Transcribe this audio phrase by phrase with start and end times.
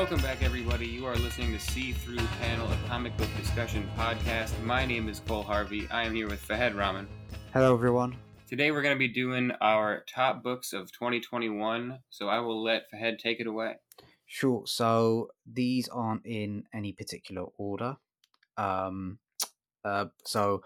[0.00, 0.86] Welcome back, everybody.
[0.86, 4.58] You are listening to See Through Panel, a comic book discussion podcast.
[4.62, 5.86] My name is Cole Harvey.
[5.90, 7.06] I am here with Fahed Rahman.
[7.52, 8.16] Hello, everyone.
[8.48, 11.98] Today, we're going to be doing our top books of 2021.
[12.08, 13.74] So I will let Fahed take it away.
[14.24, 14.62] Sure.
[14.64, 17.98] So these aren't in any particular order.
[18.56, 19.18] Um,
[19.84, 20.62] uh, so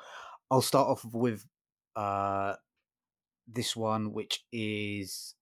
[0.48, 1.44] I'll start off with
[1.96, 2.54] uh,
[3.48, 5.34] this one, which is.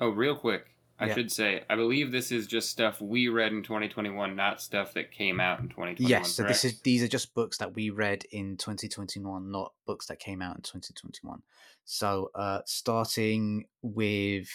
[0.00, 0.66] Oh, real quick.
[1.00, 1.14] I Yeah.
[1.14, 5.10] should say, I believe this is just stuff we read in 2021, not stuff that
[5.10, 6.10] came out in 2021.
[6.10, 10.06] Yes, so this is these are just books that we read in 2021, not books
[10.06, 11.42] that came out in 2021.
[11.86, 14.48] So, uh, starting with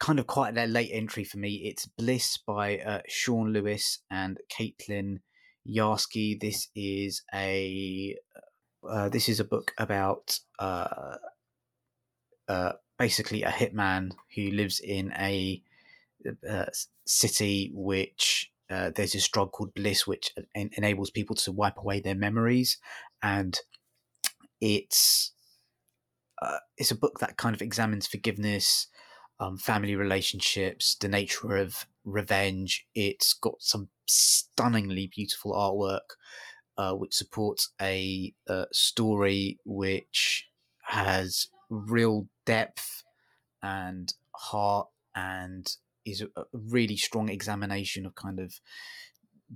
[0.00, 4.38] kind of quite a late entry for me, it's Bliss by uh, Sean Lewis and
[4.52, 5.20] Caitlin
[5.66, 6.38] Yarsky.
[6.40, 8.16] This is a
[8.86, 11.16] uh, this is a book about uh,
[12.48, 15.62] uh, basically a hitman who lives in a
[16.48, 16.66] uh,
[17.04, 22.00] city which uh, there's this drug called bliss which en- enables people to wipe away
[22.00, 22.78] their memories.
[23.22, 23.58] And
[24.60, 25.32] it's
[26.40, 28.88] uh, it's a book that kind of examines forgiveness
[29.40, 32.86] um, family relationships the nature of revenge.
[32.94, 36.16] It's got some stunningly beautiful artwork
[36.78, 40.48] uh, which supports a uh, story which
[40.84, 43.02] has real depth
[43.62, 48.60] and heart and is a, really strong examination of kind of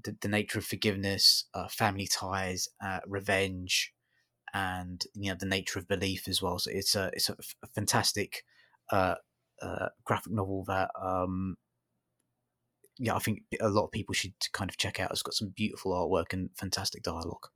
[0.02, 3.92] the, the nature of forgiveness, uh, family ties, uh, revenge,
[4.52, 6.58] and you know the nature of belief as well.
[6.58, 8.44] So it's a it's a, f- a fantastic
[8.90, 9.16] uh,
[9.62, 11.56] uh, graphic novel that um,
[12.98, 15.10] yeah I think a lot of people should kind of check out.
[15.10, 17.48] It's got some beautiful artwork and fantastic dialogue.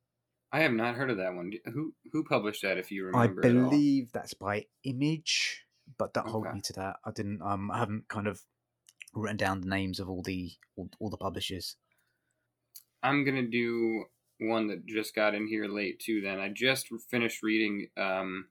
[0.55, 1.51] I have not heard of that one.
[1.65, 3.71] Who who published that, if you I remember all?
[3.71, 5.65] believe that's by Image,
[5.99, 6.55] but don't hold Okay.
[6.55, 6.97] me to that.
[7.05, 7.43] I didn't.
[7.43, 8.41] Um, I haven't kind of
[9.13, 11.77] written down the names of all the all, all the publishers.
[13.03, 14.05] I'm gonna do
[14.39, 16.21] one that just got in here late too.
[16.21, 18.47] Then I just finished reading um,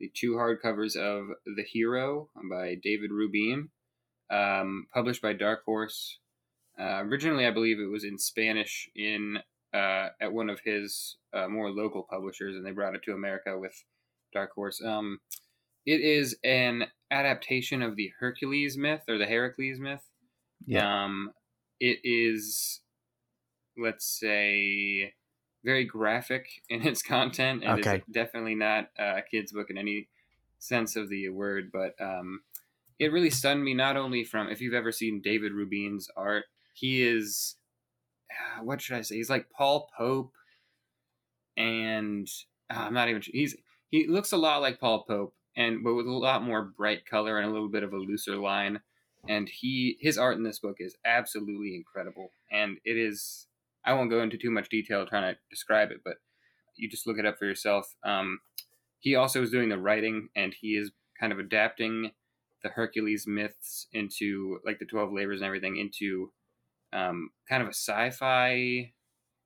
[0.00, 3.70] the two hardcovers of The Hero by David Rubin,
[4.28, 6.18] um, published by Dark Horse.
[6.76, 9.38] Uh, originally, I believe it was in Spanish in
[9.78, 13.58] uh, at one of his uh, more local publishers, and they brought it to America
[13.58, 13.84] with
[14.32, 14.82] Dark Horse.
[14.82, 15.20] Um,
[15.86, 20.10] it is an adaptation of the Hercules myth or the Heracles myth.
[20.74, 21.32] Um,
[21.80, 22.82] it is,
[23.76, 25.14] let's say,
[25.64, 28.02] very graphic in its content, and Okay.
[28.02, 30.08] it's definitely not a kid's book in any
[30.58, 31.70] sense of the word.
[31.72, 32.42] But um,
[32.98, 37.02] it really stunned me not only from if you've ever seen David Rubin's art, he
[37.02, 37.57] is
[38.62, 39.16] what should I say?
[39.16, 40.32] He's like Paul Pope,
[41.56, 42.28] and
[42.70, 43.22] uh, I'm not even.
[43.22, 43.32] sure.
[43.32, 43.56] He's
[43.90, 47.38] he looks a lot like Paul Pope, and but with a lot more bright color
[47.38, 48.80] and a little bit of a looser line.
[49.28, 53.46] And he his art in this book is absolutely incredible, and it is.
[53.84, 56.14] I won't go into too much detail trying to describe it, but
[56.76, 57.94] you just look it up for yourself.
[58.04, 58.40] Um,
[58.98, 62.12] he also is doing the writing, and he is kind of adapting
[62.62, 66.32] the Hercules myths into like the Twelve Labors and everything into
[66.92, 68.92] um, kind of a sci-fi,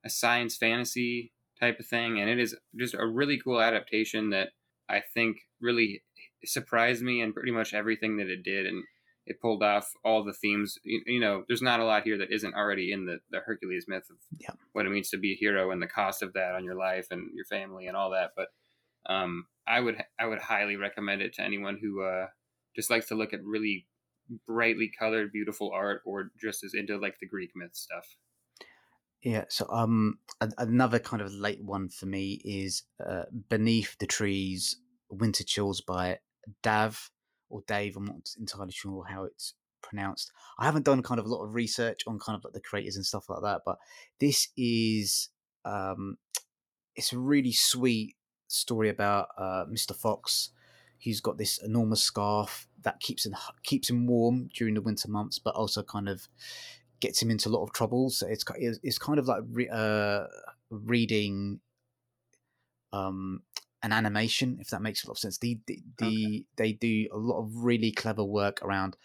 [0.05, 4.51] a science fantasy type of thing, and it is just a really cool adaptation that
[4.89, 6.03] I think really
[6.45, 8.85] surprised me and pretty much everything that it did, and
[9.27, 10.79] it pulled off all the themes.
[10.85, 13.87] You, you know, there's not a lot here that isn't already in the the Hercules
[13.89, 14.55] myth of Yeah.
[14.73, 17.09] what it means to be a hero and the cost of that on your life
[17.11, 18.33] and your family and all that.
[18.37, 18.49] But
[19.07, 22.29] um, I would I would highly recommend it to anyone who uh,
[22.75, 23.87] just likes to look at really
[24.47, 28.17] brightly colored, beautiful art, or just is into like the Greek myth stuff.
[29.23, 29.45] Yeah.
[29.49, 30.19] So um,
[30.59, 34.77] another kind of late one for me is uh, Beneath the Trees,
[35.11, 36.19] Winter Chills by
[36.63, 37.11] Dav
[37.49, 37.97] or Dave.
[37.97, 40.33] I'm not entirely sure how it's pronounced.
[40.59, 42.97] I haven't done kind of a lot of research on kind of like the creators
[42.97, 43.77] and stuff like that, but
[44.19, 45.29] this is
[45.65, 46.17] um,
[46.97, 48.17] it's a really sweet
[48.49, 49.95] story about uh, Mr.
[49.95, 50.51] Fox.
[50.99, 55.39] He's got this enormous scarf that keeps him keeps him warm during the winter months,
[55.39, 56.29] but also kind of
[57.01, 58.11] gets him into a lot of trouble.
[58.11, 60.27] So it's it's, kind of like re- uh,
[60.71, 61.61] reading
[62.93, 63.43] um,
[63.83, 65.39] an animation, if that makes a lot of sense.
[65.39, 68.97] The, the, the they do a lot of really clever work around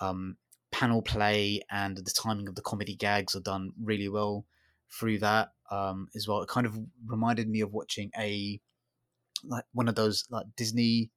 [0.00, 0.36] um,
[0.70, 4.46] panel play and the timing of the comedy gags are done really well
[4.90, 6.42] through that um, as well.
[6.42, 8.60] It kind of reminded me of watching a
[9.44, 11.10] like one of those like Disney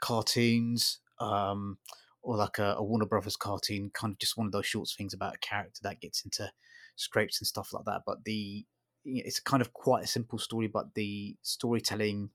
[0.00, 1.78] cartoons um,
[2.22, 5.14] or like a, a Warner Brothers cartoon, kind of just one of those short things
[5.14, 6.50] about a character that gets into
[6.96, 8.02] scrapes and stuff like that.
[8.06, 8.64] But the
[9.04, 12.30] it's kind of quite a simple story, but the storytelling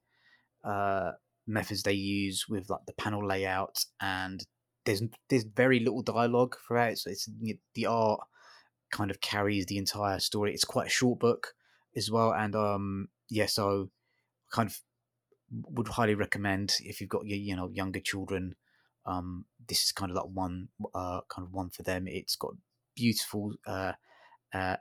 [0.64, 1.12] uh,
[1.48, 4.46] methods they use with like the panel layout and
[4.86, 7.30] there's there's very little dialogue throughout, so it's
[7.76, 8.22] the art
[8.92, 10.54] kind of carries the entire story.
[10.54, 11.54] It's quite a short book
[11.96, 13.90] as well, and um, yeah, so
[14.52, 14.80] kind of
[15.70, 18.56] would highly recommend if you've got your you know younger children.
[19.06, 22.08] Um, this is kind of like one uh, kind of one for them.
[22.08, 22.54] It's got
[22.96, 23.94] beautiful uh,
[24.54, 24.78] uh,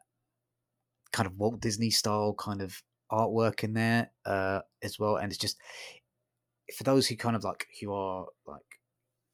[1.13, 5.39] kind of Walt Disney style kind of artwork in there uh, as well, and it's
[5.41, 5.57] just
[6.77, 8.63] for those who kind of like who are like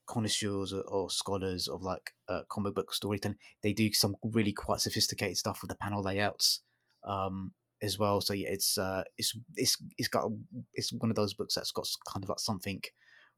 [0.06, 4.81] connoisseurs or, or scholars of like uh, comic book storytelling, they do some really quite
[4.81, 6.62] sophisticated stuff with the panel layouts
[7.06, 8.21] um, as well.
[8.21, 10.31] So yeah, it's uh, it's it's it's got
[10.75, 12.81] it's one of those books that's got kind of like something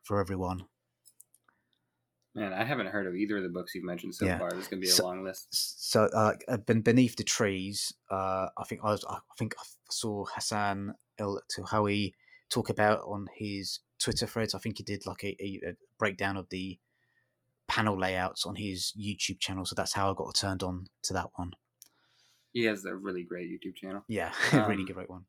[0.03, 0.63] for everyone.
[2.39, 4.39] Man, I haven't heard of either of the books you've mentioned so yeah.
[4.39, 4.51] far.
[4.51, 5.49] This is gonna be a so, long list.
[5.91, 10.95] So, uh, beneath the trees, uh, I think I was, I think I saw Hassan
[11.19, 12.13] El Tawhawi
[12.49, 14.55] talk about on his Twitter threads.
[14.55, 16.79] I think he did like a, a, breakdown of the
[17.67, 19.65] panel layouts on his YouTube channel.
[19.65, 21.53] So that's how I got turned on to that one.
[22.53, 24.05] He has a really great YouTube channel.
[24.09, 25.25] Yeah, um, really great one.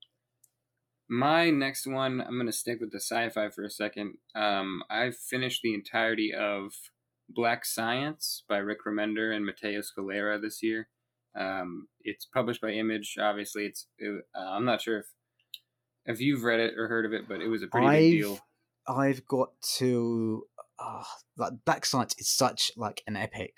[1.09, 4.19] My next one, I'm going to stick with the sci fi for a second.
[4.35, 6.73] Um, I've finished the entirety of
[7.29, 10.89] Black Science by Rick Remender and Matteo Scalera this year.
[11.39, 13.15] Um, it's published by Image.
[13.19, 13.87] Obviously, it's.
[13.97, 15.05] It, uh, I'm not sure if
[16.05, 18.21] if you've read it or heard of it, but it was a pretty I've, big
[18.21, 18.39] deal.
[18.87, 20.43] I've got to
[20.79, 21.03] uh,
[21.37, 23.57] like Black Science is such like an epic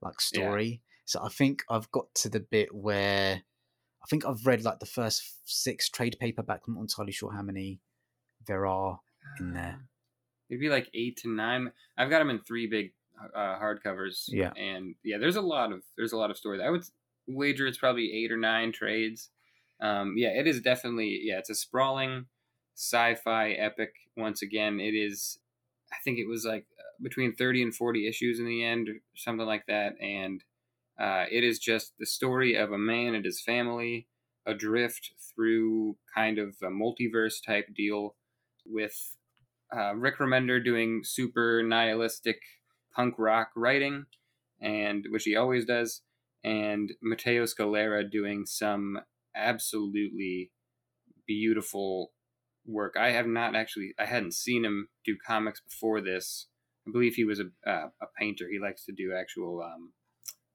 [0.00, 0.66] like story.
[0.66, 0.78] Yeah.
[1.06, 3.42] So I think I've got to the bit where
[4.02, 6.62] I think I've read like the first six trade paperback.
[6.66, 7.80] I'm not entirely sure how many
[8.46, 9.00] there are
[9.40, 9.80] in there.
[10.54, 11.72] Maybe like eight to nine.
[11.98, 12.92] I've got them in three big
[13.34, 14.24] uh, hardcovers.
[14.28, 16.60] Yeah, and yeah, there's a lot of there's a lot of stories.
[16.64, 16.84] I would
[17.26, 19.30] wager it's probably eight or nine trades.
[19.80, 22.26] Um, yeah, it is definitely yeah, it's a sprawling
[22.76, 23.94] sci-fi epic.
[24.16, 25.38] Once again, it is.
[25.92, 26.66] I think it was like
[27.02, 30.42] between thirty and forty issues in the end, or something like that, and
[31.00, 34.06] uh, it is just the story of a man and his family
[34.46, 38.14] adrift through kind of a multiverse type deal
[38.66, 39.16] with
[39.74, 42.40] uh, Rick Remender doing super nihilistic
[42.94, 44.06] punk rock writing,
[44.60, 46.02] and which he always does,
[46.42, 49.00] and Matteo Scalera doing some
[49.34, 50.52] absolutely
[51.26, 52.12] beautiful
[52.66, 52.94] work.
[52.98, 56.48] I have not actually, I hadn't seen him do comics before this.
[56.86, 58.46] I believe he was a, uh, a painter.
[58.50, 59.92] He likes to do actual, um,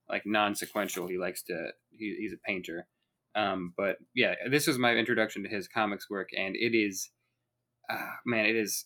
[0.07, 1.07] like non sequential.
[1.07, 2.87] He likes to, he, he's a painter.
[3.35, 7.11] Um, but yeah, this was my introduction to his comics work, and it is,
[7.89, 8.85] uh, man, it is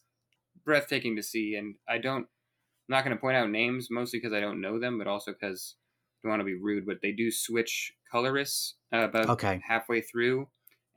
[0.66, 1.56] breathtaking to see.
[1.56, 4.80] And I don't, I'm not going to point out names, mostly because I don't know
[4.80, 5.76] them, but also because
[6.24, 6.86] I don't want to be rude.
[6.86, 9.62] But they do switch colorists uh, about okay.
[9.68, 10.48] halfway through,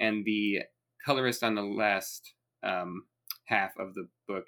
[0.00, 0.60] and the
[1.04, 3.04] colorist on the last um,
[3.46, 4.44] half of the book,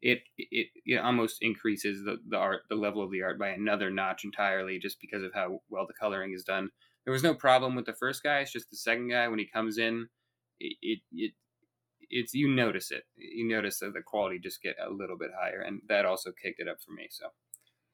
[0.00, 3.90] it it, it almost increases the, the art, the level of the art by another
[3.90, 6.70] notch entirely, just because of how well the coloring is done.
[7.04, 9.46] There was no problem with the first guy; it's just the second guy when he
[9.46, 10.08] comes in,
[10.60, 11.32] it it, it
[12.12, 13.04] it's you notice it.
[13.16, 16.60] You notice that the quality just get a little bit higher, and that also kicked
[16.60, 17.08] it up for me.
[17.10, 17.28] So,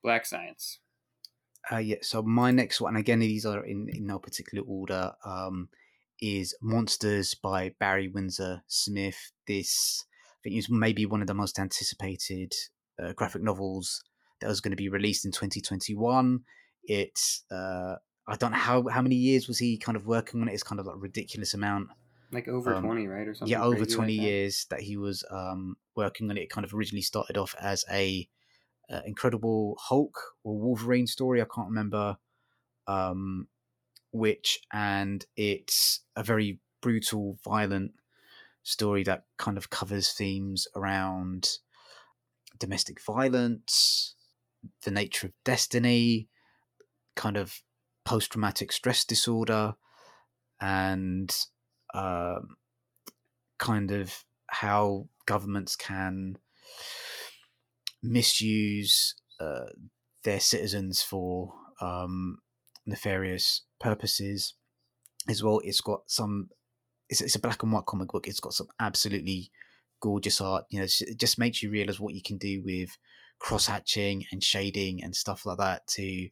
[0.03, 0.81] Black Science.
[1.71, 1.97] Uh, yeah.
[2.03, 5.13] So my next one, again, these are in, in no particular order.
[5.25, 5.69] Um,
[6.21, 9.33] is Monsters by Barry Windsor Smith.
[9.47, 12.53] This I think is maybe one of the most anticipated
[13.03, 14.03] uh, graphic novels
[14.41, 16.41] that was going to be released in 2021.
[16.85, 20.49] It's uh, I don't know how how many years was he kind of working on
[20.49, 20.55] it.
[20.55, 21.89] It's kind of like ridiculous amount.
[22.31, 23.27] Like over um, 20, right?
[23.27, 23.51] Or something.
[23.51, 24.77] Yeah, over 20 like years that.
[24.77, 26.43] that he was um, working on it.
[26.43, 28.29] It kind of originally started off as a
[28.91, 31.41] uh, Incredible Hulk or Wolverine story.
[31.41, 32.19] I can't remember
[32.87, 33.47] um,
[34.13, 37.93] which, and it's a very brutal, violent
[38.63, 41.59] story that kind of covers themes around
[42.59, 44.15] domestic violence,
[44.85, 46.29] the nature of destiny,
[47.15, 47.63] kind of
[48.05, 49.75] post traumatic stress disorder,
[50.61, 51.35] and
[51.95, 52.57] um,
[53.59, 56.39] kind of how governments can
[58.03, 59.67] misuse uh,
[60.25, 62.39] their citizens for um,
[62.87, 64.55] nefarious purposes
[65.29, 65.61] as well.
[65.65, 66.49] It's got some.
[67.09, 68.29] It's, it's a black and white comic book.
[68.29, 69.51] It's got some absolutely
[70.01, 70.65] gorgeous art.
[70.71, 72.91] You know, it just makes you realize what you can do with
[73.39, 76.29] cross hatching and shading and stuff like that to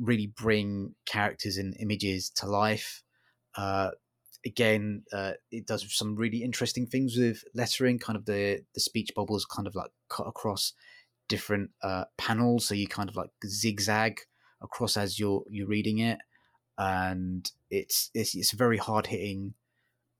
[0.00, 3.02] really bring characters and images to life.
[3.56, 3.90] Uh,
[4.48, 7.98] again, uh, it does some really interesting things with lettering.
[7.98, 10.72] Kind of the the speech bubbles kind of like cut across
[11.28, 14.20] different uh, panels, so you kind of like zigzag
[14.60, 16.18] across as you're you're reading it,
[16.76, 19.54] and it's it's it's a very hard hitting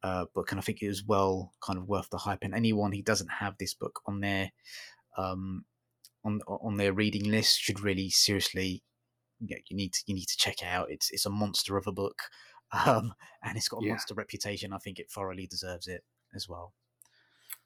[0.03, 2.41] uh, book, and I think it was well kind of worth the hype.
[2.43, 4.53] And anyone who doesn't have this book on their
[5.17, 5.65] um,
[6.25, 8.83] on on their reading list should really seriously
[9.41, 10.91] you, know, you need to you need to check it out.
[10.91, 12.23] It's it's a monster of a book,
[12.73, 13.87] um, and it's got a Yeah.
[13.87, 14.73] monster reputation.
[14.73, 16.75] I think it thoroughly deserves it as well.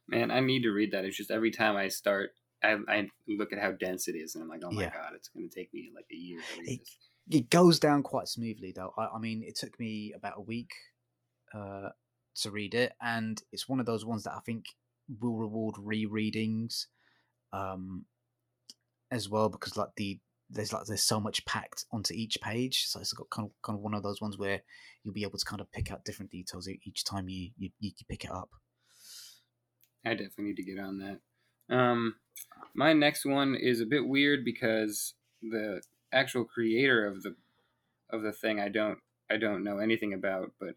[0.06, 1.04] Man, I need to read that.
[1.04, 4.42] It's just every time I start, I, I look at how dense it is, and
[4.42, 4.92] I'm like, oh my Yeah.
[4.92, 6.88] god, it's going to take me like a year to read It-.
[7.30, 8.92] It goes down quite smoothly though.
[8.98, 10.72] I, I mean, it took me about a week
[11.54, 11.90] uh,
[12.36, 14.66] to read it, and it's one of those ones that I think
[15.20, 16.86] will reward rereadings
[17.52, 18.06] um,
[19.10, 20.18] as well because like the
[20.52, 23.76] there's like there's so much packed onto each page, so it's got kind of kind
[23.76, 24.62] of one of those ones where
[25.02, 27.92] you'll be able to kind of pick out different details each time you you, you
[28.08, 28.50] pick it up.
[30.04, 31.74] I definitely need to get on that.
[31.74, 32.16] Um,
[32.74, 35.80] my next one is a bit weird because the
[36.12, 37.36] actual creator of the
[38.10, 38.98] of the thing I don't
[39.30, 40.76] I don't know anything about, but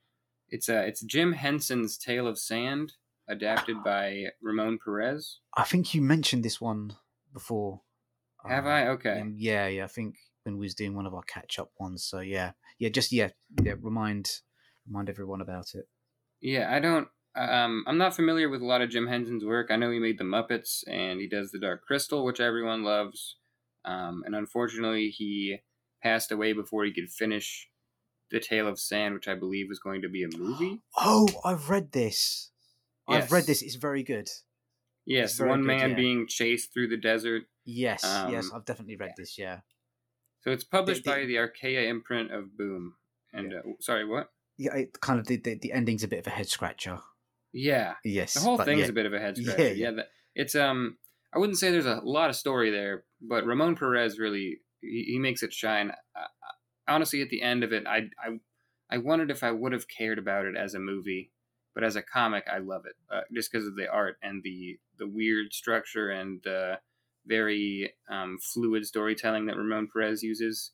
[0.50, 2.94] it's uh it's Jim Henson's Tale of Sand,
[3.28, 5.40] adapted by Ramon Perez.
[5.56, 6.96] I think you mentioned this one
[7.34, 7.82] before.
[8.48, 8.88] Have um, I?
[8.90, 9.20] Okay.
[9.22, 9.84] Um, yeah, yeah.
[9.84, 12.04] I think when we was doing one of our catch up ones.
[12.04, 12.90] So yeah, yeah.
[12.90, 13.30] Just yeah,
[13.64, 13.74] yeah.
[13.80, 14.30] Remind
[14.88, 15.88] remind everyone about it.
[16.42, 17.08] Yeah, I don't.
[17.36, 19.68] Um, I'm not familiar with a lot of Jim Henson's work.
[19.70, 23.36] I know he made the Muppets and he does the Dark Crystal, which everyone loves.
[23.84, 25.58] Um, and unfortunately, he
[26.02, 27.68] passed away before he could finish
[28.32, 30.82] the Tale of Sand, which I believe was going to be a movie.
[30.98, 32.52] Oh, I've read this.
[33.08, 33.62] I've read this.
[33.62, 34.30] It's very good.
[35.06, 35.96] Yes, very one good, man yeah.
[35.96, 37.44] being chased through the desert.
[37.66, 38.46] Yes, yes.
[38.46, 39.38] Um, I've definitely read this.
[39.38, 39.60] Yeah,
[40.42, 42.96] So it's published the- by the Archaia imprint of Boom.
[43.34, 44.30] And uh, sorry, what?
[44.58, 44.74] yeah.
[44.76, 47.00] It kind of the, the the ending's a bit of a head scratcher.
[47.52, 48.88] Yeah, Yes, the whole thing's yeah.
[48.90, 49.74] a bit of a head Yeah, scratcher.
[49.74, 49.90] yeah.
[49.90, 50.98] Yeah, that, it's um.
[51.34, 55.20] I wouldn't say there's a lot of story there, but Ramon Perez really he, he
[55.20, 55.92] makes it shine.
[56.16, 56.28] Uh,
[56.88, 58.40] honestly, at the end of it, I I
[58.90, 61.32] I wondered if I would have cared about it as a movie,
[61.74, 64.80] but as a comic, I love it uh, just because of the art and the
[64.98, 66.78] the weird structure and uh,
[67.28, 70.72] very um, fluid storytelling that Ramon Perez uses.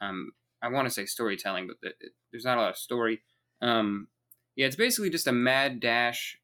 [0.00, 1.92] Um, I want to say storytelling, but
[2.30, 3.20] there's not a lot of story.
[3.60, 4.08] Um,
[4.56, 6.38] yeah, it's basically just a mad dash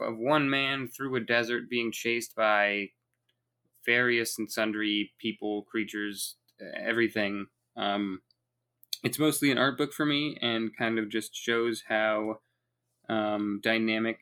[0.00, 2.88] of one man through a desert being chased by
[3.84, 6.36] various and sundry people, creatures,
[6.74, 7.46] everything.
[7.76, 8.20] Um,
[9.02, 12.40] it's mostly an art book for me and kind of just shows how
[13.08, 14.18] um, dynamic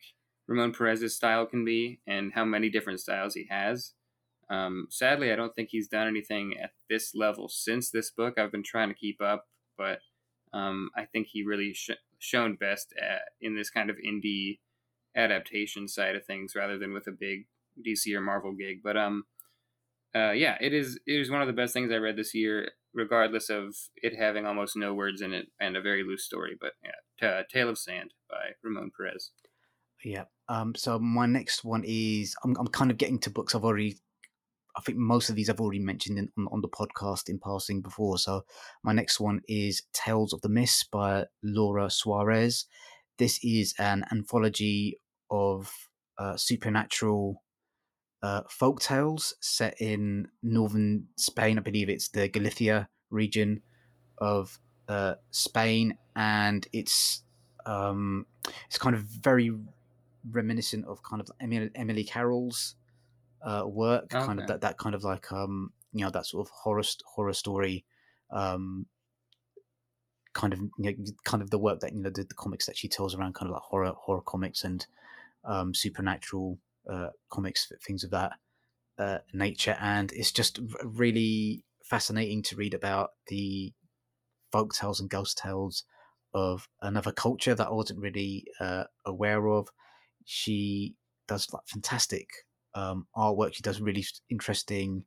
[0.49, 3.92] Ramon Perez's style can be and how many different styles he has.
[4.52, 8.38] Um, sadly, I don't think he's done anything at this level since this book.
[8.38, 9.47] I've been trying to keep up,
[9.78, 10.00] but
[10.52, 14.59] um, I think he really sh- shown best at, in this kind of indie
[15.16, 17.47] adaptation side of things rather than with a big
[17.87, 18.80] DC or Marvel gig.
[18.82, 19.25] But um,
[20.14, 22.71] uh, yeah, it is it is one of the best things I read this year,
[22.92, 26.56] regardless of it having almost no words in it and a very loose story.
[26.61, 29.30] But yeah, T- Tale of Sand by Ramon Perez.
[30.04, 30.25] Yeah.
[30.49, 30.75] Um.
[30.75, 33.97] So my next one is I'm I'm kind of getting to books I've already.
[34.76, 37.83] I think most of these I've already mentioned in, on, on the podcast in passing
[37.83, 38.19] before.
[38.19, 38.45] So
[38.83, 42.67] my next one is Tales of the Mist by Laura Suarez.
[43.19, 44.99] This is an anthology
[45.31, 45.73] of
[46.19, 47.43] uh, supernatural
[48.23, 51.59] uh, folk tales set in northern Spain.
[51.59, 53.62] I believe it's the Galicia region
[54.19, 57.25] of uh, Spain, and it's
[57.67, 58.26] um,
[58.67, 59.52] it's kind of very
[60.31, 62.76] reminiscent of kind of Emily, Emily Carroll's
[63.44, 66.50] uh, work, kind of that that kind of like um, you know that sort of
[66.52, 67.84] horror horror story.
[68.30, 68.87] Um,
[70.34, 70.92] kind of you know,
[71.25, 73.50] kind of the work that you know the, the comics that she tells around kind
[73.50, 74.87] of like horror horror comics and
[75.44, 76.58] um, supernatural
[76.90, 78.32] uh, comics things of that
[78.99, 83.72] uh, nature and it's just really fascinating to read about the
[84.50, 85.84] folk tales and ghost tales
[86.34, 89.68] of another culture that I wasn't really uh, aware of.
[90.25, 90.94] She
[91.26, 92.28] does like fantastic
[92.75, 93.55] um, artwork.
[93.55, 95.05] She does really interesting,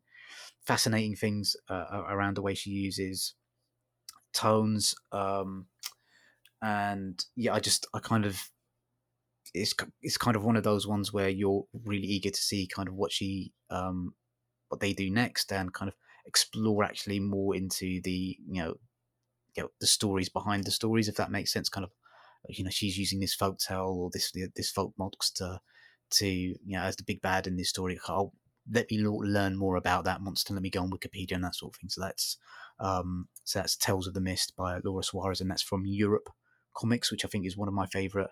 [0.66, 3.36] fascinating things uh, around the way she uses
[4.34, 4.96] tones.
[5.12, 5.68] Um,
[6.62, 8.50] and yeah, I just I kind of
[9.54, 12.88] it's it's kind of one of those ones where you're really eager to see kind
[12.88, 14.14] of what she um,
[14.70, 15.96] what they do next and kind of
[16.26, 18.76] explore actually more into the you know
[19.56, 21.70] you know, the stories behind the stories, if that makes sense.
[21.70, 21.92] Kind of,
[22.50, 25.60] you know, she's using this folk tale or this this folk monster
[26.16, 28.00] to, you know, as the big bad in this story.
[28.08, 28.34] Oh,
[28.72, 30.54] let me learn more about that monster.
[30.54, 31.90] Let me go on Wikipedia and that sort of thing.
[31.90, 32.38] So that's
[32.80, 36.30] um, so that's Tales of the Mist by Laura Suarez, and that's from Europe
[36.76, 38.32] Comics, which I think is one of my favorite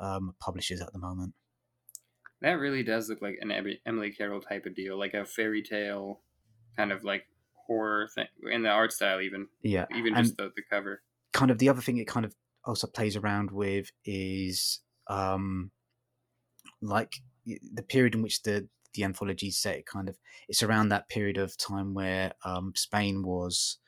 [0.00, 1.34] um, publishers at the moment.
[2.40, 3.50] That really does look like an
[3.86, 6.20] Emily Carroll type of deal, like a fairy tale
[6.76, 7.24] kind of like
[7.66, 11.02] horror thing in the art style, even Yeah, even and- just the, the cover.
[11.32, 15.70] kind of the other thing it kind of also plays around with is um
[16.80, 17.14] like
[17.46, 20.18] the period in which the the anthology set kind of
[20.48, 23.78] it's around that period of time where um, Spain was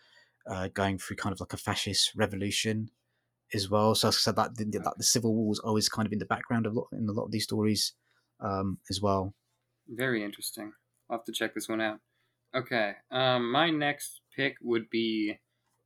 [0.49, 2.91] uh, going through kind of like a fascist revolution
[3.55, 3.95] as well.
[3.95, 6.67] So, so that the, that the civil war was always kind of in the background
[6.67, 7.95] of lot in a lot of these stories
[8.41, 9.35] um, as well.
[9.89, 10.73] Very interesting.
[11.09, 11.99] I'll have to check this one out.
[12.55, 15.39] Okay, um, my next pick would be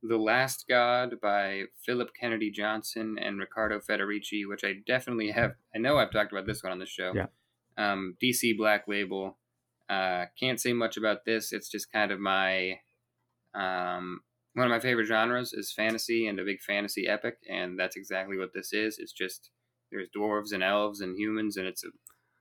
[0.07, 5.53] The Last God by Philip Kennedy Johnson and Riccardo Federici, which I definitely have.
[5.73, 7.13] I know I've talked about this one on the show.
[7.15, 7.27] Yeah.
[7.77, 9.37] Um, DC Black Label.
[9.89, 11.51] Uh, can't say much about this.
[11.51, 12.79] It's just kind of my
[13.53, 14.21] um,
[14.53, 18.37] one of my favorite genres is fantasy and a big fantasy epic, and that's exactly
[18.37, 18.97] what this is.
[18.99, 19.49] It's just
[19.91, 21.89] there's dwarves and elves and humans, and it's a,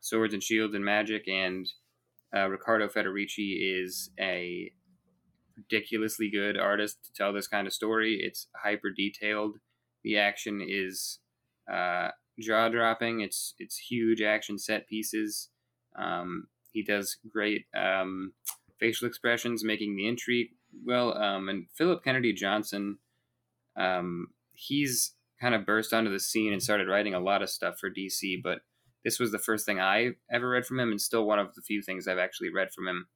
[0.00, 1.26] swords and shields and magic.
[1.28, 1.66] And
[2.35, 4.71] uh, Riccardo Federici is a
[5.56, 8.18] ridiculously good artist to tell this kind of story.
[8.20, 9.56] It's hyper detailed.
[10.02, 11.20] The action is
[11.73, 12.08] uh,
[12.38, 13.20] jaw dropping.
[13.20, 15.50] It's it's huge action set pieces.
[15.99, 18.32] Um, he does great um,
[18.80, 20.49] facial expressions, making the intrigue
[20.84, 22.99] well, um, and Philip Kennedy Johnson,
[23.76, 27.78] um, he's kind of burst onto the scene and started writing a lot of stuff
[27.78, 28.61] for DC, but
[29.04, 31.62] this was the first thing I ever read from him, and still one of the
[31.62, 33.06] few things I've actually read from him.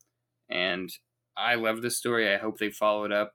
[0.50, 0.90] And
[1.38, 2.32] I love this story.
[2.32, 3.34] I hope they follow it up.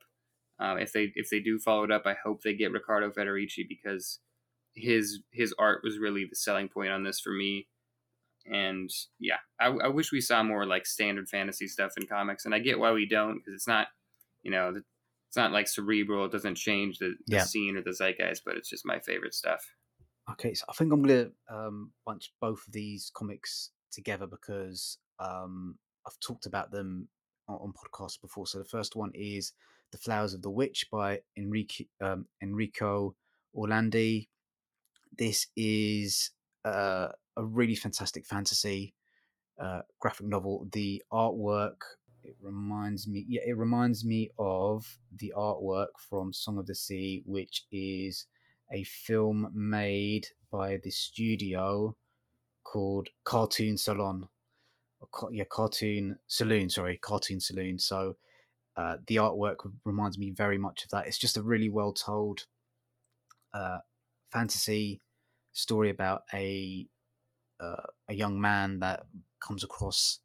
[0.60, 3.67] Uh, if they if they do follow it up, I hope they get Riccardo Federici
[3.67, 4.19] because
[4.75, 7.67] his his art was really the selling point on this for me.
[8.45, 12.53] And yeah, I, I wish we saw more like standard fantasy stuff in comics, and
[12.53, 13.88] I get why we don't because it's not
[14.43, 16.25] you know, it's not like cerebral.
[16.25, 17.43] It doesn't change the, the Yeah.
[17.43, 19.65] scene or the zeitgeist, but it's just my favorite stuff.
[20.31, 25.77] Okay, so I think I'm gonna um, bunch both of these comics together because um,
[26.07, 27.10] I've talked about them
[27.47, 28.47] on, podcasts before.
[28.47, 29.53] So the first one is
[29.91, 33.15] "The Flowers of the Witch" by Enrique um, Enrico
[33.55, 34.27] Orlandi.
[35.17, 36.32] This is
[36.65, 38.93] uh, a really fantastic fantasy
[39.60, 40.67] uh, graphic novel.
[40.71, 41.77] The artwork
[42.23, 47.21] it reminds me, yeah, it reminds me of the artwork from Song of the Sea,
[47.25, 48.25] which is
[48.71, 51.95] a film made by the studio
[52.63, 54.29] called Cartoon Salon.
[55.31, 56.69] Yeah, Cartoon Saloon.
[56.69, 57.79] Sorry, Cartoon Saloon.
[57.79, 58.15] So
[58.75, 61.07] uh, the artwork reminds me very much of that.
[61.07, 62.45] It's just a really well told
[63.53, 63.79] uh,
[64.31, 64.99] fantasy
[65.53, 66.87] story about a
[67.59, 69.05] uh, a young man that
[69.39, 70.19] comes across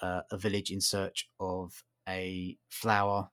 [0.00, 3.30] uh, a village in search of a flower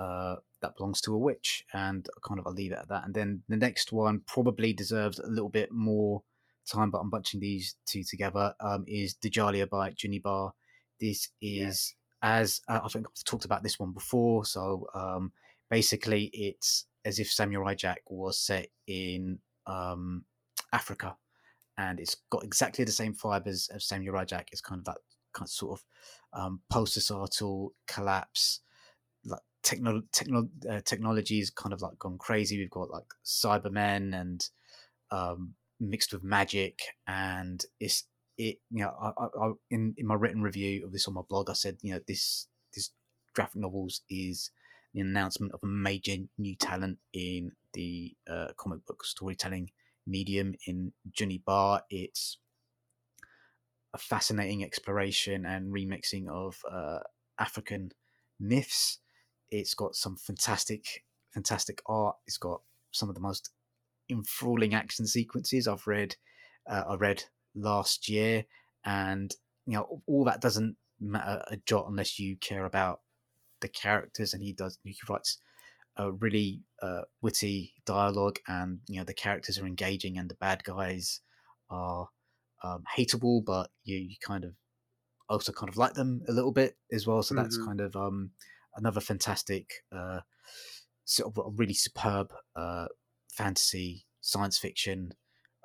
[0.00, 3.04] uh, that belongs to a witch, and kind of I'll leave it at that.
[3.04, 6.22] And then the next one probably deserves a little bit more
[6.66, 8.54] time, but I'm bunching these two together.
[8.60, 10.50] Um, is Djeliya by Juni Ba.
[11.00, 11.94] This is Yes.
[12.22, 14.44] as uh, I think I've talked about this one before.
[14.44, 15.32] So um,
[15.70, 20.24] basically, it's as if Samurai Jack was set in um,
[20.72, 21.16] Africa,
[21.78, 24.48] and it's got exactly the same fibers as, as Samurai Jack.
[24.52, 24.98] It's kind of that
[25.32, 28.60] kind of sort of um, post-societal collapse.
[29.24, 32.58] Like techno, techno, uh, technology is kind of like gone crazy.
[32.58, 34.48] We've got like Cybermen and
[35.10, 38.04] um, mixed with magic, and it's
[38.38, 38.58] it.
[38.70, 41.54] You know, I, I, in in my written review of this on my blog, I
[41.54, 42.90] said you know this this
[43.34, 44.50] graphic novels is
[44.94, 49.70] the announcement of a major new talent in the uh, comic book storytelling
[50.06, 51.82] medium in Juni Ba.
[51.90, 52.38] It's
[53.92, 57.00] a fascinating exploration and remixing of uh,
[57.38, 57.92] African
[58.40, 58.98] myths.
[59.50, 62.16] It's got some fantastic, fantastic art.
[62.26, 63.50] It's got some of the most
[64.08, 66.16] enthralling action sequences I've read.
[66.66, 68.44] Uh, I read last year,
[68.84, 69.34] and
[69.66, 73.02] you know all that doesn't matter a jot unless you care about
[73.60, 74.34] the characters.
[74.34, 74.78] And he does.
[74.84, 75.38] He writes
[75.96, 80.64] a really uh, witty dialogue, and you know the characters are engaging, and the bad
[80.64, 81.20] guys
[81.70, 82.08] are
[82.62, 84.54] um, hateable, but you, you kind of
[85.28, 87.22] also kind of like them a little bit as well.
[87.22, 87.58] So that's Mhm.
[87.58, 88.32] kind of um,
[88.76, 90.20] another fantastic, uh,
[91.04, 92.88] sort of really superb uh,
[93.36, 95.12] fantasy science fiction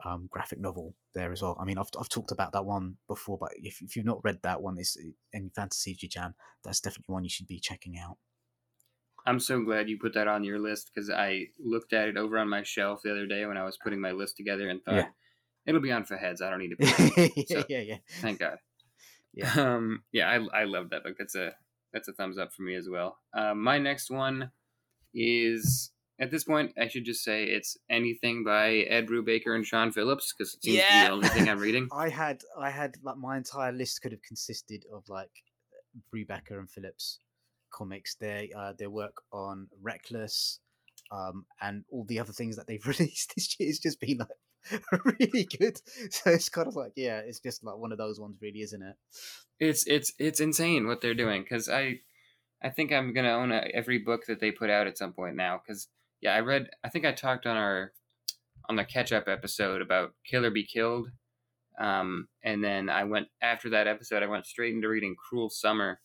[0.06, 1.58] um, graphic novel there as well.
[1.62, 4.40] I mean, I've, I've talked about that one before, but if, if you've not read
[4.44, 4.98] that one, it's
[5.34, 8.18] any fantasy jam, that's definitely one you should be checking out.
[9.26, 12.40] I'm so glad you put that on your list because I looked at it over
[12.40, 14.96] on my shelf the other day when I was putting my list together and thought
[14.96, 15.08] Yeah.
[15.68, 16.42] it'll be on Fahed's.
[16.42, 16.76] I don't need to.
[16.80, 17.30] Put it on.
[17.36, 17.98] yeah, So- yeah, yeah.
[18.22, 18.58] Thank God.
[19.34, 19.54] Yeah.
[19.76, 21.16] Um, yeah, I, I love that book.
[21.20, 21.54] That's a
[21.94, 23.18] that's a thumbs up for me as well.
[23.34, 24.52] Um, my next one
[25.14, 29.92] is at this point I should just say it's anything by Ed Brubaker and Sean
[29.92, 31.90] Phillips because it seems to be the only thing I'm reading.
[31.92, 35.32] I had I had like my entire list could have consisted of like
[36.14, 37.20] Brubaker and Phillips
[37.72, 38.16] comics.
[38.16, 40.60] Their uh, their work on Reckless,
[41.12, 44.82] um, and all the other things that they've released this year has just been like
[45.06, 45.82] really good.
[46.12, 48.82] So it's kind of like, yeah, it's just like one of those ones, really, isn't
[48.82, 48.96] it?
[49.60, 52.02] It's it's it's insane what they're doing because I
[52.62, 55.36] I think I'm gonna own a, every book that they put out at some point
[55.36, 55.88] now because
[56.22, 56.70] yeah, I read.
[56.84, 57.94] I think I talked on our
[58.70, 61.10] on the catch up episode about Kill or Be Killed,
[61.80, 64.24] um, and then I went after that episode.
[64.24, 66.00] I went straight into reading Cruel Summer,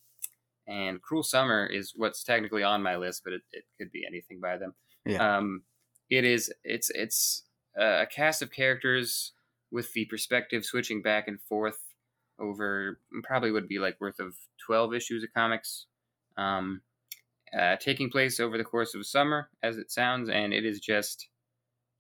[0.67, 4.41] and Cruel Summer is what's technically on my list, but it, it could be anything
[4.41, 4.75] by them.
[5.05, 5.37] Yeah.
[5.37, 5.63] Um,
[6.11, 6.53] it is.
[6.65, 7.43] It's it's
[7.77, 9.33] a cast of characters
[9.71, 11.79] with the perspective switching back and forth
[12.39, 15.87] over probably would be like worth of 12 issues of comics
[16.37, 16.83] um,
[17.59, 20.81] uh, taking place over the course of a summer as it sounds and it is
[20.81, 21.29] just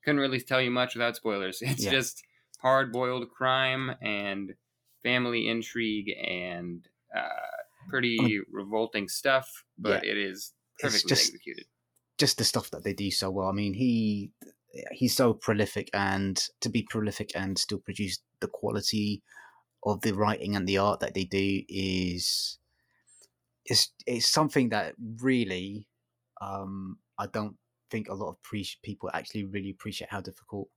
[0.04, 1.90] couldn't really tell you much without spoilers it's Yeah.
[1.92, 2.22] just
[2.60, 4.54] hard-boiled crime and
[5.02, 7.28] family intrigue and uh,
[7.88, 11.64] pretty revolting stuff but it is perfectly just- executed
[12.18, 13.46] just the stuff that they do so well.
[13.46, 14.30] I mean, he
[14.90, 19.22] he's so prolific, and to be prolific and still produce the quality
[19.84, 22.58] of the writing and the art that they do is
[23.70, 25.88] is is something that really
[26.40, 27.56] um, I don't
[27.90, 30.70] think a lot of pre- people actually really appreciate how difficult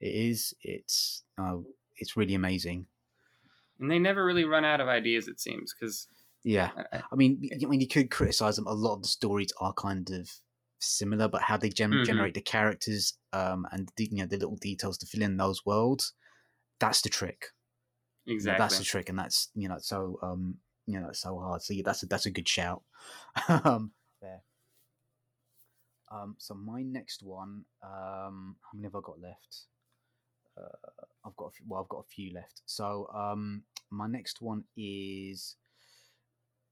[0.00, 0.54] it is.
[0.62, 1.58] It's uh,
[1.96, 2.88] it's really amazing.
[3.78, 6.08] and they never really run out of ideas it seems because
[6.44, 6.70] Yeah,
[7.10, 8.66] I mean, y- I mean, you could criticize them.
[8.66, 10.30] A lot of the stories are kind of
[10.78, 12.00] similar, but how they Mhm.
[12.02, 15.64] generate the characters um, and the, you know the little details to fill in those
[15.66, 16.12] worlds,
[16.80, 17.48] that's the trick.
[18.38, 21.20] You know, exactly that's the trick, and that's you know so um you know it's
[21.20, 21.62] so hard.
[21.62, 22.82] So yeah, that's a, that's a good shout.
[23.48, 24.42] um, there.
[26.10, 29.66] Um, so my next one, um, how many have I got left?
[30.56, 32.62] Uh, I've got a few, well, I've got a few left.
[32.66, 35.56] So um, my next one is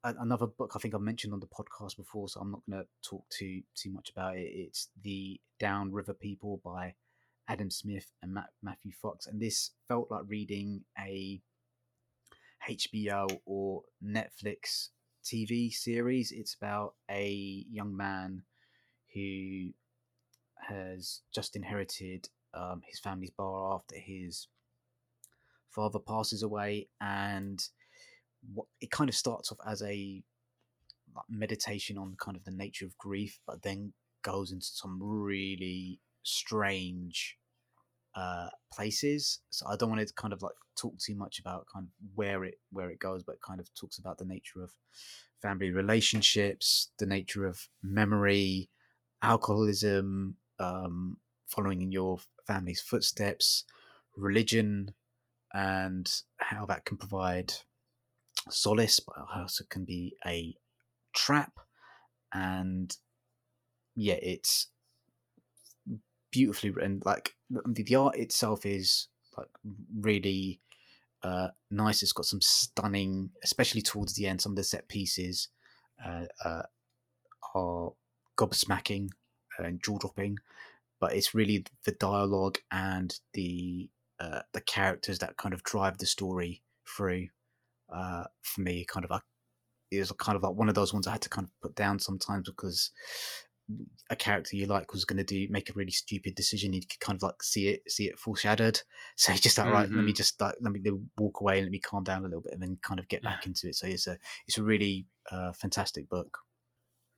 [0.05, 2.83] a- another book I think I mentioned on the podcast before, so I'm not going
[2.83, 4.51] to talk too too much about it.
[4.55, 6.95] It's the Down River People by
[7.49, 11.41] Adam Smith and Matt, Matthew Fox, and this felt like reading a
[12.69, 14.89] HBO or Netflix
[15.25, 16.33] TV series.
[16.33, 18.43] It's about a young man
[19.15, 19.71] who
[20.69, 24.49] has just inherited um, his family's bar after his
[25.71, 27.63] father passes away, and
[28.53, 30.23] what it kind of starts off as a
[31.29, 37.37] meditation on kind of the nature of grief, but then goes into some really strange
[38.15, 39.41] uh, places.
[39.51, 42.45] So I don't want to kind of like talk too much about kind of where
[42.45, 44.73] it where it goes, but kind of talks about the nature of
[45.43, 48.71] family relationships, the nature of memory,
[49.23, 53.65] alcoholism, um, following in your family's footsteps,
[54.17, 54.95] religion,
[55.53, 57.53] and how that can provide
[58.51, 60.55] solace, but also can be a
[61.15, 61.53] trap.
[62.33, 62.97] And
[63.95, 64.69] yeah, it's
[66.35, 67.01] beautifully written.
[67.05, 69.07] Like the, the art itself is
[69.39, 69.47] like
[69.97, 70.61] really
[71.23, 72.03] uh, nice.
[72.03, 74.41] It's got some stunning, especially towards the end.
[74.41, 75.49] Some of the set pieces
[76.05, 76.63] uh, uh,
[77.55, 77.93] are
[78.37, 79.11] gobsmacking
[79.59, 80.39] and jaw dropping,
[81.01, 86.07] but it's really the dialogue and the uh, the characters that kind of drive the
[86.07, 86.63] story
[86.97, 87.29] through.
[87.95, 89.23] Uh, for me, kind of like
[89.93, 91.77] it was kind of like one of those ones I had to kind of put
[91.77, 92.91] down sometimes because
[94.11, 96.73] a character you like was going to do make a really stupid decision.
[96.75, 98.81] You could kind of like see it, see it foreshadowed.
[99.17, 100.17] So you just like, right, let me Mhm.
[100.17, 100.81] just like let me
[101.17, 103.23] walk away and let me calm down a little bit, and then kind of get
[103.23, 103.77] back into it.
[103.77, 106.39] So it's a it's a really uh, fantastic book.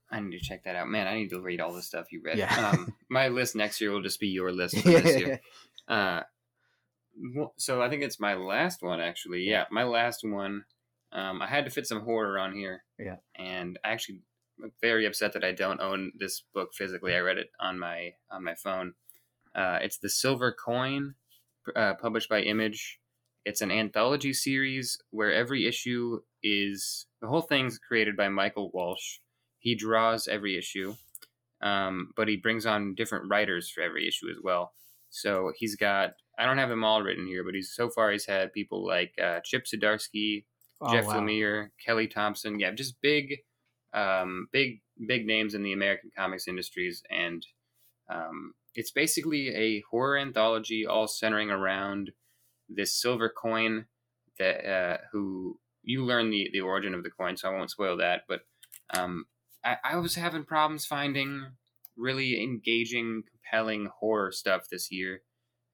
[0.09, 0.87] I need to check that out.
[0.87, 2.37] Man, I need to read all the stuff you read.
[2.37, 2.69] Yeah.
[2.69, 5.41] Um, my list next year will just be your list for this year.
[5.87, 6.21] Uh,
[7.57, 9.43] so I think it's my last one, actually.
[9.43, 10.63] Yeah, my last one.
[11.11, 12.83] Um, I had to fit some horror on here.
[12.99, 13.17] Yeah.
[13.35, 14.21] And I actually
[14.81, 17.15] very upset that I don't own this book physically.
[17.15, 18.93] I read it on my on my phone.
[19.55, 21.15] Uh, it's the Silver Coin,
[21.75, 22.99] uh, published by Image.
[23.45, 29.19] It's an anthology series where every issue is the whole thing's created by Michael Walsh.
[29.59, 30.95] He draws every issue,
[31.61, 34.73] um, but he brings on different writers for every issue as well.
[35.09, 38.25] So he's got I don't have them all written here, but he's so far he's
[38.25, 40.45] had people like uh, Chip Zdarsky,
[40.79, 41.21] Oh, Jeff wow.
[41.21, 42.59] Lemire, Kelly Thompson.
[42.59, 43.39] Yeah, just big,
[43.93, 47.45] um, big, big names in the American comics industries, and
[48.09, 52.11] um, it's basically a horror anthology, all centering around
[52.69, 53.85] this silver coin
[54.39, 57.97] that uh, who you learn the the origin of the coin, so I won't spoil
[57.97, 58.21] that.
[58.27, 58.41] But
[58.93, 59.25] um,
[59.63, 61.45] I, I was having problems finding
[61.95, 65.21] really engaging, compelling horror stuff this year,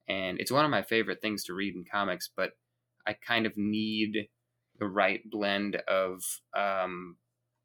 [0.08, 2.30] and it's one of my favorite things to read in comics.
[2.34, 2.52] But
[3.06, 4.28] I kind of need
[4.78, 6.22] the right blend of
[6.56, 7.16] um,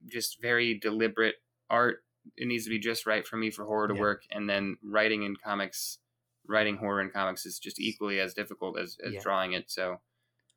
[0.08, 1.36] just very deliberate
[1.70, 2.04] art.
[2.38, 4.00] It needs to be just right for me for horror to Yeah.
[4.00, 6.00] work, and then writing in comics
[6.48, 9.22] writing horror in comics is just equally as difficult as, as Yeah.
[9.22, 9.70] drawing it.
[9.70, 10.02] So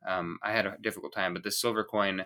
[0.07, 1.35] um, I had a difficult time.
[1.35, 2.24] But the Silver Coin,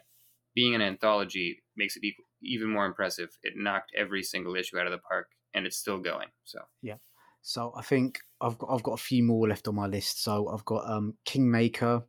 [0.54, 3.36] being an anthology, makes it e- even more impressive.
[3.42, 6.28] It knocked every single issue out of the park, and it's still going.
[6.44, 6.98] So yeah.
[7.42, 10.22] So I think I've got I've got a few more left on my list.
[10.22, 12.04] So I've got um Kingmaker,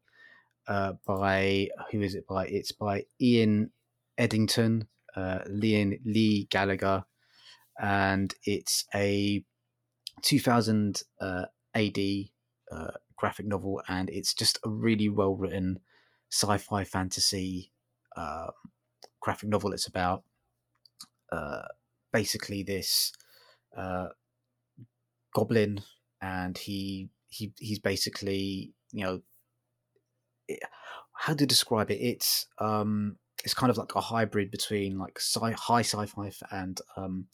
[0.67, 2.45] uh, by who is it by?
[2.47, 3.71] It's by Ian
[4.19, 7.03] Edginton, uh, Leon Leigh Gallagher,
[7.81, 9.43] and it's a
[10.21, 11.97] 2000 uh, AD
[12.71, 15.79] uh, graphic novel, and it's just a really well written
[16.31, 17.71] sci-fi fantasy
[18.15, 18.47] uh,
[19.19, 19.73] graphic novel.
[19.73, 20.23] It's about
[21.31, 21.63] uh,
[22.13, 23.11] basically this
[23.75, 24.09] uh,
[25.33, 25.81] goblin,
[26.21, 29.21] and he he he's basically you know
[31.13, 31.99] how to describe it?
[31.99, 37.27] It's um it's kind of like a hybrid between like sci- high sci-fi and um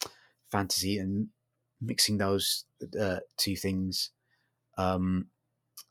[0.52, 1.28] fantasy and
[1.82, 2.66] mixing those
[3.00, 4.12] uh, two things
[4.78, 5.28] um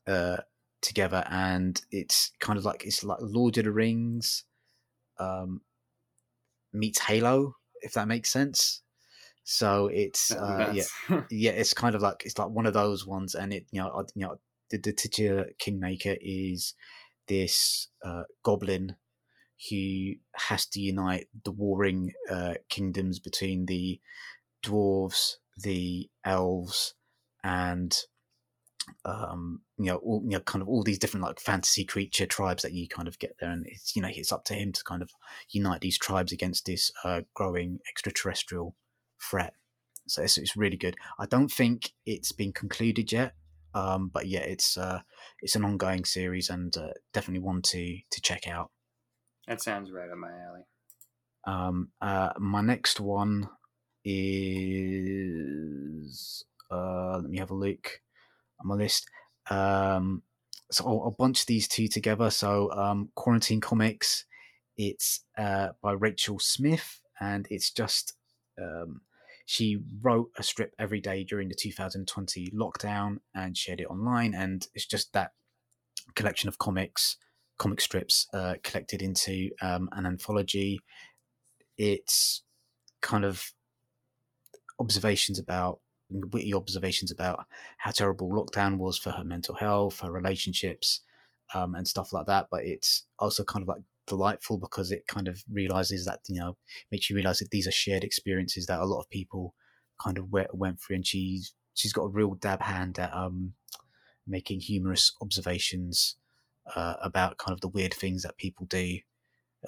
[0.07, 0.37] uh
[0.81, 1.23] together.
[1.29, 4.43] And it's kind of like it's like Lord of the Rings
[5.19, 5.61] um
[6.71, 8.81] meets Halo if that makes sense.
[9.43, 10.71] So it's uh,
[11.09, 13.81] yeah yeah, it's kind of like it's like one of those ones, and it you
[13.81, 14.37] know I- you know
[14.69, 16.73] the, the titular kingmaker is
[17.27, 18.95] this uh, goblin
[19.69, 23.99] who has to unite the warring uh, kingdoms between the
[24.63, 26.95] dwarves, the elves,
[27.43, 27.97] and
[29.05, 32.63] um, you know all you know kind of all these different like fantasy creature tribes
[32.63, 34.83] that you kind of get there, and it's you know it's up to him to
[34.83, 35.11] kind of
[35.49, 38.75] unite these tribes against this uh, growing extraterrestrial
[39.21, 39.53] threat.
[40.07, 40.97] So it's, it's really good.
[41.17, 43.35] I don't think it's been concluded yet,
[43.73, 45.01] um, but yeah, it's uh,
[45.41, 48.71] it's an ongoing series and uh, definitely one to to check out.
[49.47, 50.65] That sounds right up my alley.
[51.45, 53.49] Um, uh, my next one
[54.05, 55.23] is
[56.71, 58.01] uh, let me have a look
[58.59, 59.07] on my list.
[59.49, 60.23] Um,
[60.71, 62.29] so I'll, I'll bunch these two together.
[62.29, 64.25] So um, Quarantine Comics,
[64.77, 68.13] it's uh, by Rachel Smith, and it's just
[68.59, 69.01] um,
[69.45, 74.67] she wrote a strip every day during the 2020 lockdown and shared it online, and
[74.73, 75.33] it's just that
[76.15, 77.17] collection of comics,
[77.57, 80.79] comic strips uh, collected into um, an anthology.
[81.77, 82.43] It's
[83.01, 83.51] kind of
[84.79, 87.45] observations about witty observations about
[87.77, 91.01] how terrible lockdown was for her mental health, her relationships,
[91.53, 92.47] um, and stuff like that.
[92.51, 96.57] But it's also kind of like delightful because it kind of realizes that you know
[96.91, 99.55] makes you realize that these are shared experiences that a lot of people
[100.03, 103.53] kind of went, went through, and she's she's got a real dab hand at um,
[104.27, 106.17] making humorous observations
[106.75, 108.99] uh, about kind of the weird things that people do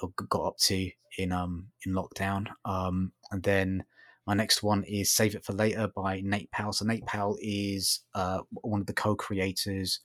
[0.01, 2.47] or got up to in um in lockdown.
[2.65, 3.86] Um, and then
[4.27, 6.73] my next one is Save It for Later by Nate Powell.
[6.73, 9.99] So Nate Powell is uh, one of the co-creators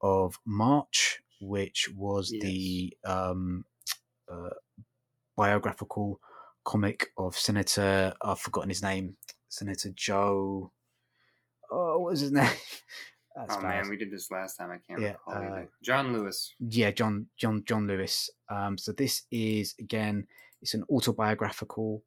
[0.00, 3.66] of March, which was the um,
[4.32, 4.50] uh,
[5.36, 6.20] biographical
[6.64, 8.14] comic of Senator.
[8.22, 9.16] I've forgotten his name.
[9.50, 10.72] Senator Joe.
[11.70, 12.48] Oh, what was his name?
[13.36, 14.70] Oh bad man, we did this last time.
[14.70, 15.62] I can't Yeah, recall uh.
[15.82, 16.52] John Lewis.
[16.58, 20.26] yeah john john john lewis um so this is again
[20.62, 22.02] it's an autobiographical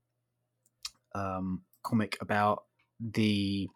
[1.16, 2.64] um comic about
[3.00, 3.68] the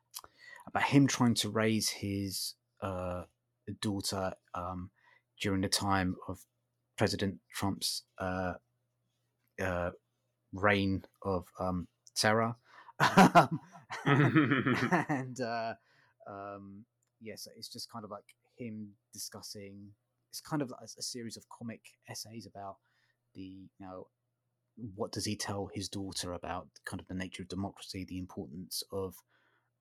[0.68, 3.24] about him trying to raise his uh
[3.82, 4.90] daughter um
[5.42, 6.40] during the time of
[6.98, 8.54] president trump's uh
[9.62, 9.92] uh
[10.54, 12.56] reign of um terror
[14.06, 15.74] and uh
[16.28, 16.86] um
[17.20, 19.90] yes it's just kind of like him discussing
[20.30, 22.78] it's kind of like a series of comic essays about
[23.34, 24.08] the you know
[24.96, 28.84] what does he tell his daughter about kind of the nature of democracy the importance
[28.92, 29.16] of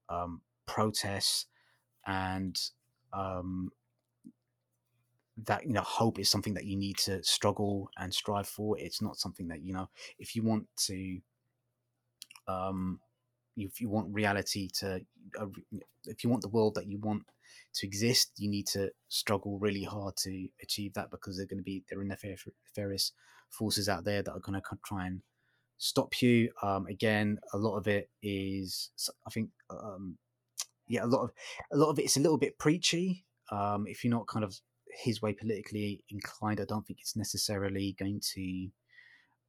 [0.09, 1.47] um protests
[2.07, 2.61] and
[3.13, 3.71] um
[5.45, 8.79] that you know hope is something that you need to struggle and strive for.
[8.79, 11.19] It's not something that you know if you want to
[12.49, 13.01] um
[13.57, 15.01] if you want reality to
[15.41, 15.47] uh,
[16.05, 17.23] if you want the world that you want
[17.75, 21.65] to exist you need to struggle really hard to achieve that because they're going to
[21.65, 23.13] be there are nefar- nefarious
[23.51, 25.23] forces out there that are going to try and
[25.79, 26.51] stop you.
[26.63, 28.91] Um again a lot of it is,
[29.27, 30.17] I think um
[30.89, 31.31] yeah a lot of
[31.73, 33.25] a lot of it's a little bit preachy.
[33.51, 34.59] Um if you're not kind of
[34.97, 38.69] his way politically inclined i don't think it's necessarily going to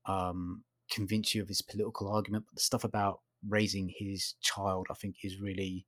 [0.06, 4.93] um convince you of his political argument but the stuff about raising his child i
[4.93, 5.86] think is really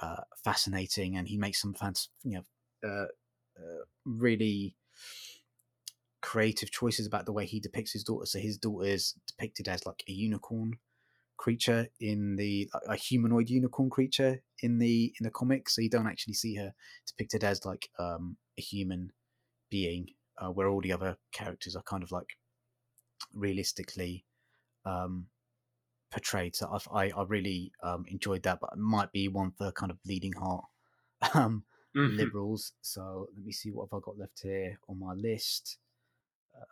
[0.00, 2.34] uh, fascinating and he makes some fans you
[2.82, 3.06] know uh,
[3.58, 4.76] uh, really
[6.20, 8.26] creative choices about the way he depicts his daughter.
[8.26, 10.78] So his daughter is depicted as like a unicorn
[11.36, 16.08] creature in the a humanoid unicorn creature in the in the comic, so you don't
[16.08, 16.72] actually see her
[17.06, 19.12] depicted as like um, a human
[19.70, 22.36] being, uh, where all the other characters are kind of like
[23.32, 24.24] realistically
[24.84, 25.26] um,
[26.10, 26.56] portrayed.
[26.56, 29.90] So I've, i I really um, enjoyed that, but it might be one for kind
[29.90, 30.64] of bleeding heart
[31.34, 32.16] um, Mhm.
[32.16, 32.72] liberals.
[32.82, 35.78] So let me see what have I got left here on my list.
[36.54, 36.64] Uh,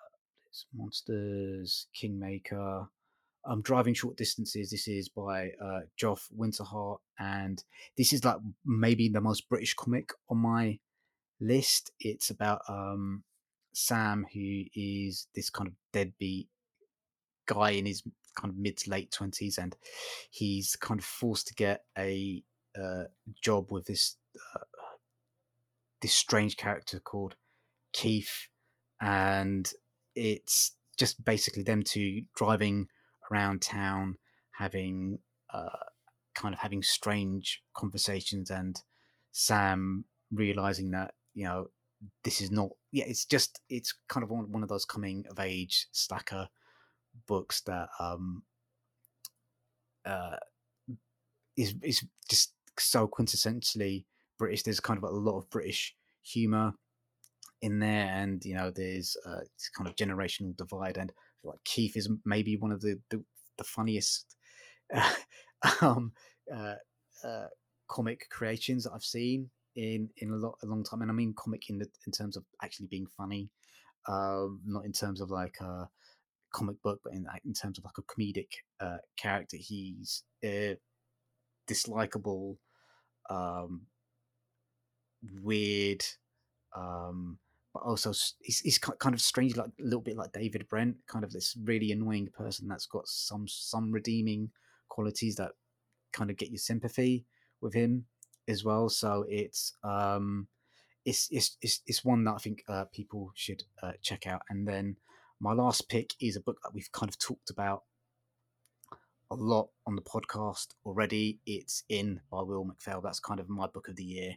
[0.44, 2.88] there's Monsters, Kingmaker.
[3.44, 4.70] I'm driving short distances.
[4.70, 7.62] This is by uh, Joff Winterhart, and
[7.96, 10.81] this is like maybe the most British comic on my
[11.40, 11.92] list.
[12.01, 13.25] It's about um,
[13.72, 16.49] Sam, who is this kind of deadbeat
[17.46, 18.02] guy in his
[18.37, 19.76] kind of mid to late twenties, and
[20.30, 22.42] he's kind of forced to get a
[22.80, 23.04] uh,
[23.42, 24.16] job with this
[24.54, 24.61] uh,
[26.02, 27.37] this strange character called
[27.92, 28.48] Keith,
[29.00, 29.70] and
[30.14, 32.88] it's just basically them two driving
[33.30, 34.16] around town,
[34.52, 35.18] having
[35.52, 35.68] uh,
[36.35, 38.80] kind of having strange conversations, and
[39.32, 41.68] Sam realizing that you know
[42.24, 45.38] this is not yeah it's just it's kind of one, one of those coming of
[45.38, 46.48] age slacker
[47.26, 48.42] books that um
[50.05, 50.37] uh
[51.57, 54.05] is is just so quintessentially
[54.38, 54.62] British.
[54.62, 56.74] There's kind of a lot of British humor
[57.62, 59.40] in there, and you know, there's uh,
[59.76, 60.98] kind of generational divide.
[60.98, 61.12] And
[61.44, 63.22] like Keith is maybe one of the the,
[63.59, 64.37] the funniest
[64.94, 65.12] uh,
[65.81, 66.12] um,
[66.55, 66.74] uh,
[67.24, 67.46] uh,
[67.88, 71.02] comic creations that I've seen in in a lot a long time.
[71.02, 73.48] And I mean comic in the in terms of actually being funny,
[74.09, 75.88] um, not in terms of like a
[76.57, 79.59] comic book, but in in terms of like a comedic uh, character.
[79.59, 80.75] He's uh,
[81.69, 82.57] dislikable,
[83.29, 83.83] um,
[85.42, 86.03] weird,
[86.75, 87.38] um,
[87.75, 91.25] but also he's, he's kind of strange, like a little bit like David Brent, kind
[91.25, 94.51] of this really annoying person that's got some some redeeming
[94.88, 95.53] qualities that
[96.12, 97.27] kind of get your sympathy
[97.61, 98.07] with him
[98.49, 98.88] as well.
[98.88, 100.49] So it's um,
[101.05, 104.42] it's it's it's, it's one that I think uh, people should uh, check out.
[104.49, 104.97] And then
[105.40, 107.83] my last pick is a book that we've kind of talked about
[109.31, 111.40] a lot on the podcast already.
[111.46, 113.03] It's in by Will McPhail.
[113.03, 114.37] That's kind of my book of the year.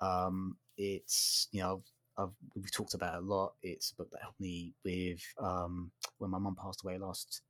[0.00, 1.82] Um, it's you know
[2.18, 3.54] I've, we've talked about a lot.
[3.62, 7.42] It's a book that helped me with um, when my mum passed away last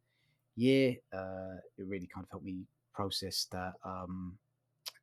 [0.56, 0.96] year.
[1.12, 3.74] Uh, it really kind of helped me process that.
[3.84, 4.38] Um,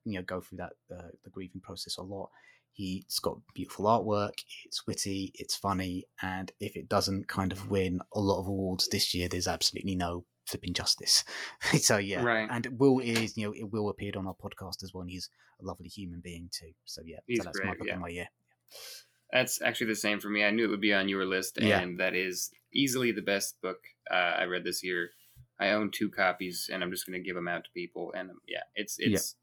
[0.05, 2.29] you know, go through that uh, the grieving process a lot.
[2.73, 4.43] He's got beautiful artwork.
[4.65, 5.31] It's witty.
[5.35, 6.05] It's funny.
[6.21, 9.95] And if it doesn't kind of win a lot of awards this year, there's absolutely
[9.95, 11.23] no flipping justice.
[11.79, 12.47] so yeah, Right.
[12.49, 15.01] and Will is you know it will appeared on our podcast as well.
[15.01, 15.29] And he's
[15.61, 16.71] a lovely human being too.
[16.85, 17.97] So yeah, He's so that's my great, book yeah.
[17.97, 18.27] my year.
[19.31, 20.43] That's actually the same for me.
[20.43, 21.85] I knew it would be on your list, and Yeah.
[21.99, 23.77] that is easily the best book
[24.09, 25.11] uh, I read this year.
[25.59, 28.11] I own two copies, and I'm just going to give them out to people.
[28.15, 29.09] And um, yeah, it's Yeah.
[29.13, 29.35] it's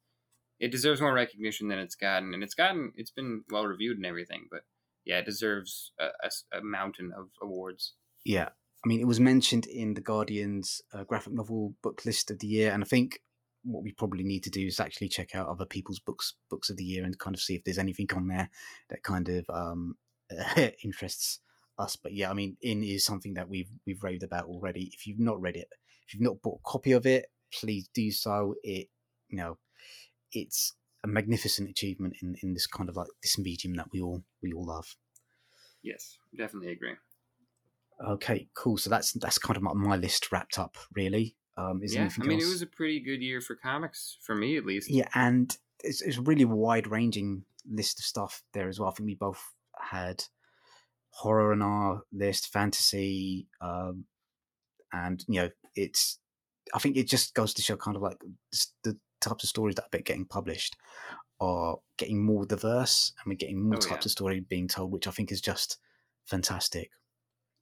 [0.60, 4.06] it deserves more recognition than it's gotten, and it's gotten it's been well reviewed and
[4.06, 4.46] everything.
[4.50, 4.62] But
[5.04, 7.94] yeah, it deserves a mountain of awards.
[8.24, 8.48] Yeah,
[8.84, 12.46] I mean, it was mentioned in the Guardian's uh, graphic novel book list of the
[12.46, 13.20] year, and I think
[13.64, 16.76] what we probably need to do is actually check out other people's books books of
[16.76, 18.48] the year and kind of see if there's anything on there
[18.90, 19.96] that kind of um,
[20.84, 21.40] interests
[21.78, 21.96] us.
[21.96, 24.90] But yeah, I mean, in is something that we've we've raved about already.
[24.92, 25.68] If you've not read it,
[26.06, 28.54] if you've not bought a copy of it, please do so.
[28.62, 28.88] It
[29.28, 29.58] you know,
[30.32, 34.22] it's a magnificent achievement in in this kind of like this medium that we all
[34.42, 34.96] we all love.
[35.82, 36.94] Yes, definitely agree.
[38.04, 38.76] Okay, cool.
[38.76, 41.36] So that's that's kind of my, my list wrapped up, really.
[41.56, 42.48] Um, is yeah, anything I mean, else?
[42.48, 44.90] it was a pretty good year for comics for me, at least.
[44.90, 48.88] Yeah, and it's, it's a really wide ranging list of stuff there as well.
[48.88, 49.42] I think we both
[49.80, 50.24] had
[51.10, 54.04] horror on our list, fantasy, um,
[54.92, 56.18] and you know, it's.
[56.74, 58.18] I think it just goes to show kind of like
[58.84, 60.76] the types of stories that are getting published
[61.40, 64.08] are getting more diverse, and we're getting more Oh, types yeah.
[64.08, 65.78] of story being told, which I think is just
[66.26, 66.90] fantastic.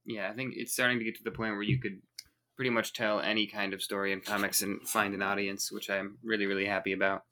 [0.04, 2.00] yeah, I think it's starting to get to the point where you could
[2.56, 6.18] pretty much tell any kind of story in comics and find an audience, which I'm
[6.22, 7.22] really, really happy about.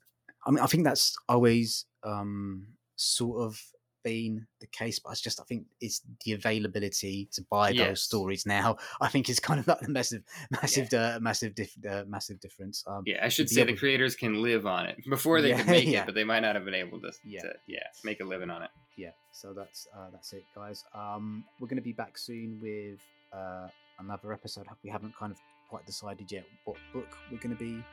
[0.45, 3.59] I mean, I think that's always um, sort of
[4.05, 8.01] been the case, but it's just I think it's the availability to buy those Yes.
[8.01, 8.77] stories now.
[9.01, 12.83] I think is kind of like a massive, massive, uh, massive, dif- uh, massive difference.
[12.87, 15.57] Um, Yeah, I should say able the creators can live on it before they Yeah,
[15.57, 16.01] could make yeah.
[16.01, 17.41] it, but they might not have been able to, Yeah.
[17.41, 18.69] to yeah, make a living on it.
[18.95, 19.11] yeah.
[19.33, 20.85] So that's uh, that's it, guys.
[20.93, 22.99] Um, we're going to be back soon with
[23.33, 23.67] uh,
[23.99, 24.65] another episode.
[24.83, 25.39] We haven't kind of
[25.69, 27.83] quite decided yet what book we're going to be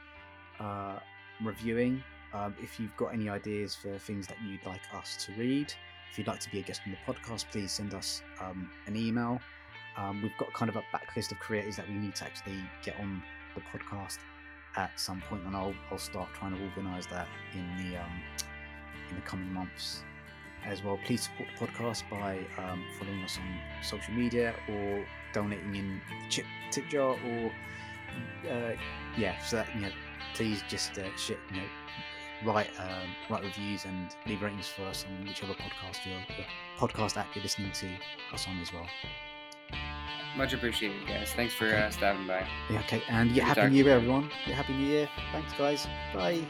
[0.61, 0.99] uh,
[1.43, 2.03] reviewing.
[2.35, 5.73] Um, if you've got any ideas for things that you'd like us to read,
[6.13, 8.97] if you'd like to be a guest on the podcast, please send us um, an
[8.97, 9.41] email.
[9.97, 13.01] Um, we've got kind of a backlist of creators that we need to actually get
[13.01, 13.23] on
[13.55, 14.19] the podcast
[14.77, 18.23] at some point, and I'll I'll start trying to organise that in the um,
[19.09, 20.05] in the coming months
[20.67, 20.99] as well.
[21.07, 26.29] Please support the podcast by um, following us on social media or donating in the
[26.29, 27.51] chip tip jar or
[28.51, 28.73] uh,
[29.17, 29.39] yeah.
[29.45, 29.91] So that you know,
[30.35, 31.69] please just uh, you know,
[32.45, 36.47] write um, write reviews and leave ratings for us on whichever podcast you're,
[36.79, 37.89] podcast app you're listening to
[38.33, 38.87] us on as well.
[40.37, 41.33] Much appreciated, guys.
[41.33, 42.47] Thanks for uh, stopping by.
[42.71, 44.31] Yeah, okay, and yeah, happy New Year, everyone.
[44.47, 45.09] Yeah, happy New Year.
[45.31, 45.87] Thanks, guys.
[46.15, 46.43] Bye.